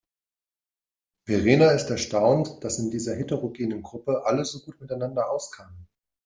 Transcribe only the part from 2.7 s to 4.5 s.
in dieser heterogenen Gruppe alle